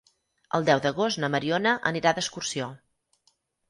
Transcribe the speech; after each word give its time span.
El 0.59 0.65
deu 0.69 0.81
d'agost 0.85 1.23
na 1.25 1.31
Mariona 1.37 1.77
anirà 1.93 2.17
d'excursió. 2.19 2.75